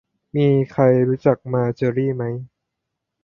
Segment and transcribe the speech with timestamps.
[0.35, 2.23] มีใครรู้จักมาเจอรี่ไหม